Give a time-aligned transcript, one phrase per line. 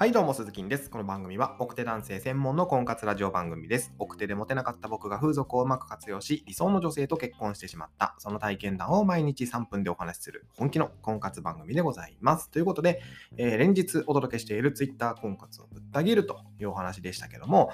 [0.00, 0.90] はいどうも鈴木です。
[0.90, 3.92] この番組は奥手男性専門の婚活ラジオ番組です。
[3.98, 12.48] 奥手でモテなかった僕が風俗をうまく活用し、理想の女性と結婚してしまった、その体験談を毎日3分でお話しする本気の婚活番組でございます。
[12.48, 13.02] ということで、
[13.38, 17.72] えー、連日お届けしている Twitter 婚活をぶった切るというお話でしたけども、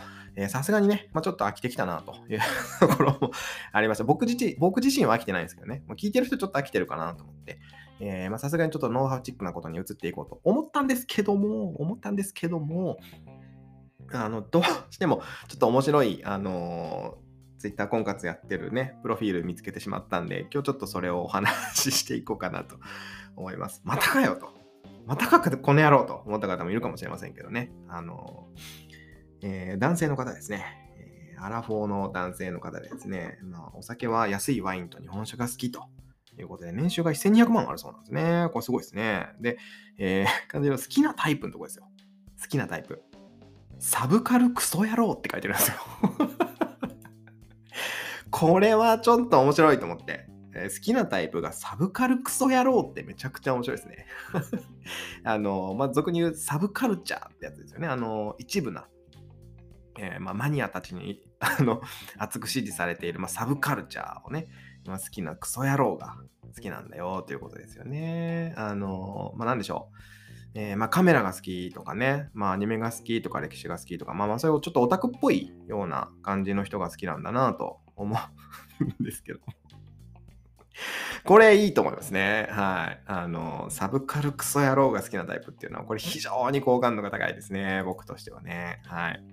[0.49, 2.41] さすがにね、まあ、ちょっと飽きてきたなという
[2.81, 3.33] ところも
[3.71, 4.05] ありました。
[4.05, 7.59] 僕自身僕自身は飽きてないんですけどね、もう聞いてる人ちょっと飽きてるかなと思って、
[8.39, 12.99] さすがにちょっとノウハウチックなことに移っていこうと思ったんですけども、思ったんですけども、
[14.13, 21.53] あの、どうしてもちょっと面白い、あのー、ツイッター婚活やってるね、プロフィール見つけてしまったんで、今日ちょっとそれをお話
[21.91, 22.77] ししていこうかなと
[23.37, 23.81] 思います。
[23.85, 24.53] またかよと。
[25.07, 27.71] またかこの野郎と思った方もいるかもしれませんけどね。
[27.89, 30.85] あのー、えー、男性の方ですね。
[31.39, 35.85] アラフォーの男性の方ですね、まあ、お酒は安いワインと日本酒が好きと
[36.43, 38.49] いうことで、年収が1200万あるそうなんですね。
[38.53, 39.29] これすごいですね。
[39.41, 39.59] で、
[39.99, 41.89] えー、 感じの好きなタイプのとこですよ。
[42.41, 43.03] 好きなタイプ。
[43.79, 45.77] サブカルクソ野郎って書いてるんですよ。
[48.31, 50.29] これはちょっと面白いと思って。
[50.57, 54.07] えー、好きなタイプがサブカルクソ野郎ってめちゃくちゃ面白いですね。
[55.25, 57.89] あの、まあ、俗に言うサブカルチャーってやつですよね。
[57.89, 58.87] あの、一部な、
[59.99, 61.83] えー、まあ、マニアたちにあの
[62.17, 64.49] 熱く支持されている、まあ、サブカルチャーをね、
[64.87, 66.17] まあ、好きなクソ野郎が
[66.55, 68.55] 好きなんだよということですよね。
[68.57, 69.97] あの、まあ、なんでしょう。
[70.57, 78.17] えー、まあ、カメラが好きとかね、まあ、アニメが好きとか歴史が好きとか、まあまあ、そういうちょっとオタクっぽいような感じの人が好きなんだなと思
[78.81, 79.41] うんですけど。
[81.25, 82.49] これいいと思いますね。
[82.51, 83.01] はい。
[83.07, 87.83] あの、サブカルクソ野郎が好きなタイプっていうのは、これ非常に好感度が高いですね。
[87.85, 88.81] 僕としてはね。
[88.85, 89.25] はい。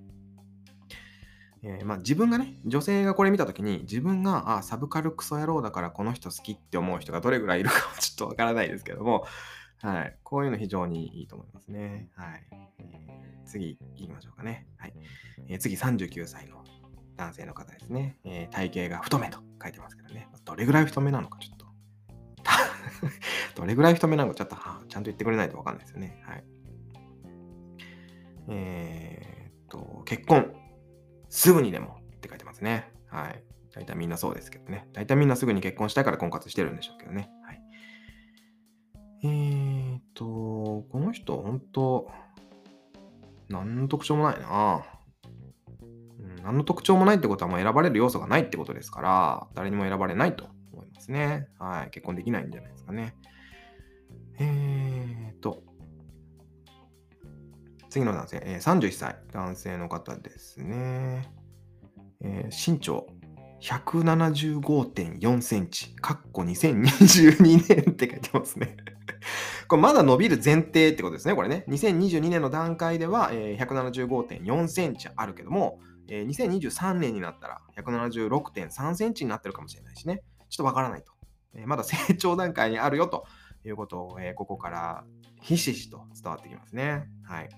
[1.64, 9.26] えー、まあ、自分がね、女性がこれ見たときに、自分が、あ、サブカルクソ野郎だからこの人好きって思う人がどれぐらいいるかは ちょっとわからないですけども、
[9.82, 10.18] はい。
[10.24, 12.10] こういうの非常にいいと思いますね。
[12.16, 12.48] はい。
[12.80, 14.68] えー、次行きましょうかね。
[14.78, 14.94] はい。
[15.48, 16.64] えー、次、39歳の
[17.18, 18.18] 男性の方ですね。
[18.24, 20.28] えー、体型が太めと書いてますけどね。
[20.46, 21.66] どれぐらい太めなのかちょっと。
[23.62, 26.22] どれぐらい太めなのかちょっとはちゃんと言ってくれないとわかんないですよね。
[26.26, 26.44] はい。
[28.50, 30.61] えー、っと、結婚。
[31.32, 32.92] すぐにでもって書いてますね。
[33.08, 33.44] はい。
[33.74, 34.88] 大体みんなそうですけどね。
[34.92, 37.32] 大体みんなすぐに結婚したいから婚活してるんでしょうけどね。
[37.46, 37.62] はい。
[39.24, 42.12] えーっと、この人、ほんと、
[43.48, 44.84] 何の特徴もないな、
[46.20, 46.44] うん。
[46.44, 51.48] 何の特徴もないってことはもう選ばれる要素がないってことですから、誰にも選ばれないと思いますね。
[51.60, 51.92] はい。
[51.92, 53.16] 結婚できないんじゃないですかね。
[54.38, 54.81] えー
[57.92, 61.30] 次の男性、えー、31歳、男性の方ですね。
[62.22, 63.06] えー、身長
[63.62, 68.78] 175.4センチ、かっこ2022年って書いてますね
[69.68, 71.66] これまだ伸びる前提ってことですね、これね。
[71.68, 80.24] 2022年の段階では、えー、175.4センチあるけども、えー、2023年になったら176.3センチになってるかもしれないしね。
[80.50, 81.12] ちょっとわからないと。
[81.66, 83.26] まだ成長段階にあるよと
[83.66, 85.04] いうことを、ここから
[85.42, 87.10] ひしひしと伝わってきますね。
[87.24, 87.50] はい。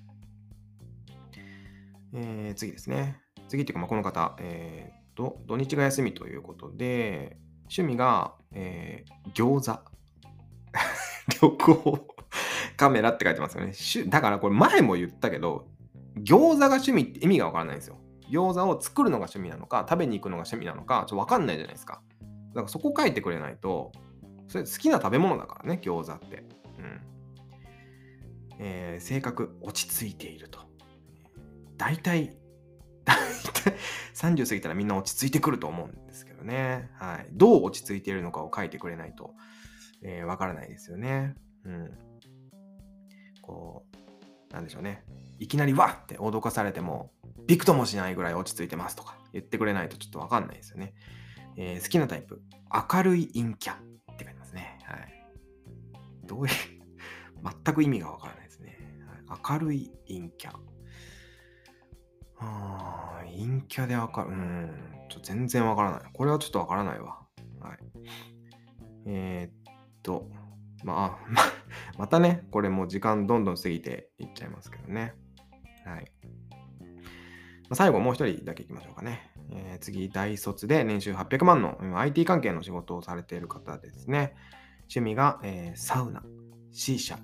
[2.14, 3.18] えー、次ですね。
[3.48, 9.80] 次っていうか、まあ、この方、えー、と、土日が休みということで、趣味が、えー、餃子。
[11.42, 12.08] 旅行。
[12.78, 13.74] カメラって書いてますよね。
[14.10, 15.68] だからこれ前も言ったけど、
[16.18, 17.98] 餃子が趣味って意味がわからないんですよ。
[18.30, 22.02] 餃子を作るのが趣味なのか、食べに行くのが趣味なのか、ちょっとわかんないじゃないですか。
[22.50, 23.92] だからそこ書いてくれないと、
[24.48, 26.46] それ好きな食べ物だからね、餃子って。
[26.80, 27.02] うん。
[28.60, 30.60] えー、性格、落ち着いていると。
[31.78, 32.38] 大体、
[33.06, 33.74] 大体
[34.14, 36.90] 30過ぎたらみんな落ち着いてくると思うんですけどね。
[36.94, 37.28] はい。
[37.32, 39.34] どう落ち着いているのかを書いてくれないと、
[40.02, 41.36] えー、わからないですよね。
[41.66, 41.98] うん。
[43.42, 43.86] こ
[44.50, 45.04] う、なんでしょうね。
[45.40, 47.12] いきなりわって脅かされても、
[47.48, 50.94] びくともしないぐらい落ち着いてますとか言ってくれないとちょっとわかんないですよね。
[51.58, 52.42] えー、好きなタイプ、
[52.94, 53.78] 明るい陰キャっ
[54.18, 54.80] て書いてますね。
[54.86, 55.24] はい。
[56.26, 56.54] どういう
[57.66, 58.78] 全く意味がわからないですね。
[59.28, 60.73] はい、明るい陰キャ。
[62.44, 64.30] ああ、陰キャでわかる。
[64.30, 64.72] うん。
[65.10, 66.02] ちょ全然わからない。
[66.14, 67.20] これはちょっとわからないわ。
[67.62, 67.78] はい。
[69.06, 70.30] えー、っと、
[70.84, 71.28] まあ、
[71.98, 75.14] またね、これもう時間どんどん過ぎていっちゃいますけどね。
[75.86, 76.12] はい。
[77.70, 79.32] ま最後もう一人だけいきましょうかね。
[79.52, 84.36] えー、次、大卒で年収800万の IT 関係の仕事をされている方ですね。
[84.84, 86.24] 趣味が、えー、サウナ、
[86.72, 87.18] C 社、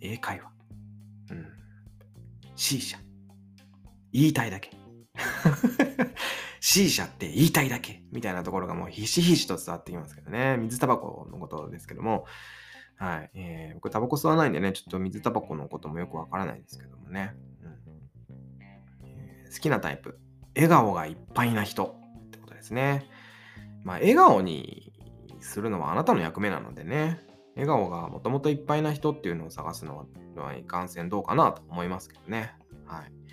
[0.00, 0.52] 英会話。
[1.30, 1.46] うん。
[2.56, 2.98] C 社。
[4.14, 4.70] 言いたいだけ。
[6.60, 10.56] C 社って言いたいだけみたいなところがもうひしひしと伝わってきますけどね。
[10.56, 12.24] 水タバコのことですけども、
[12.96, 13.30] はい。
[13.34, 17.34] えー、僕、タバコ吸わないんでね、ちょっと水タバコのこともよくわからないですけどもね。
[17.62, 18.38] うん
[19.02, 20.18] えー、好きなタイプ。
[20.54, 21.96] 笑顔がいっぱいな人
[22.26, 23.10] ってことですね。
[23.82, 24.92] まあ、笑顔に
[25.40, 27.20] するのはあなたの役目なのでね。
[27.56, 30.06] 笑顔がもともといっぱいな人っていうのを探すの
[30.36, 32.54] はいかんせんどうかなと思いますけどね。
[32.86, 33.23] はい。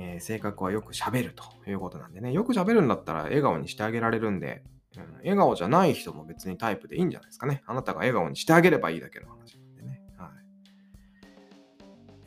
[0.00, 2.32] えー、性格はよく喋るということなんでね。
[2.32, 4.62] よく喋るんだったら笑顔にしてあげられるんで、
[4.96, 7.64] うん、笑顔じゃない人も別にタイプでいいんじゃないですかね。
[7.66, 10.02] あなたが笑顔にしてあげればいいだけの話なんでね。
[10.16, 10.30] はい。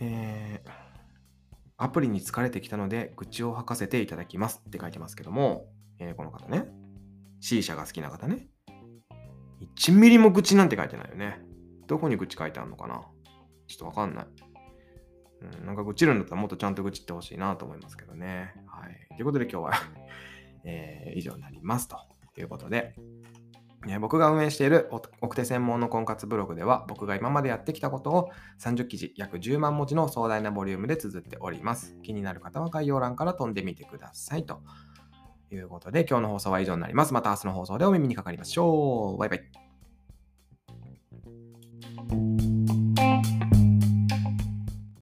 [0.02, 0.70] えー、
[1.78, 5.68] アプリに疲れてきたので愚痴を吐かせていただきますって書いてますけども、
[6.00, 6.68] えー、この方ね。
[7.40, 8.48] C 社が好きな方ね。
[9.78, 11.40] 1ミリも愚痴なんて書いてないよね。
[11.88, 13.02] どこに愚痴書いてあるのかな
[13.68, 14.28] ちょっとわかんない。
[15.42, 18.54] うん、なんか愚痴るんだったらもっとちゃんと愚痴ってほしいなと思いますけどね。
[18.68, 19.16] はい。
[19.16, 19.72] ということで今日は
[20.64, 21.98] えー、以上になりますと
[22.38, 22.94] いうことで、
[23.88, 24.90] えー、僕が運営している
[25.22, 28.30] 奥手専門の婚活ブログでは僕が今までやってきたことを
[28.60, 31.98] 30記事約10万文字の壮大なボリュームで綴っております。
[32.04, 34.62] 気になる方は概要欄から飛んでみてくださいと
[35.50, 37.14] いうことで今日の放送は以上になります。
[37.14, 39.18] また明日の放送でお耳にかかりましょう。
[39.18, 39.71] バイバイ。